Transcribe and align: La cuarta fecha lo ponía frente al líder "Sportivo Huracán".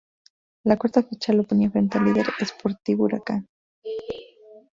La 0.63 0.77
cuarta 0.77 1.03
fecha 1.03 1.31
lo 1.31 1.43
ponía 1.43 1.69
frente 1.69 1.99
al 1.99 2.05
líder 2.05 2.25
"Sportivo 2.43 3.03
Huracán". 3.03 3.47